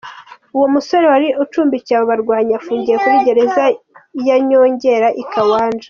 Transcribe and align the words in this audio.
Uwo 0.55 0.67
musore 0.75 1.05
wari 1.13 1.27
ucumbukiye 1.43 1.95
abo 1.97 2.05
barwanyi 2.11 2.51
afungiye 2.59 2.97
kuri 3.03 3.17
gereza 3.25 3.63
ya 4.27 4.37
Nyongera, 4.47 5.07
i 5.21 5.23
Kiwanja. 5.31 5.79